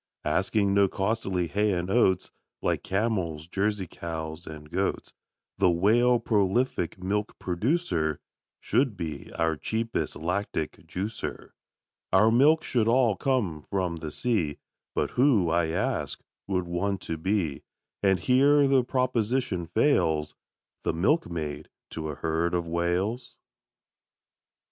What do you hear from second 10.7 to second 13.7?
juicer. Our milk should all come